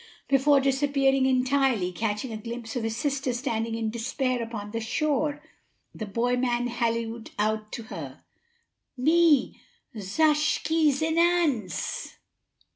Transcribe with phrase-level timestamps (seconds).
[0.27, 5.43] Before disappearing entirely, catching a glimpse of his sister standing in despair upon the shore,
[5.93, 8.23] the boy man hallooed out to her:
[8.97, 9.61] "Me
[9.95, 12.15] zush ke zin ance!"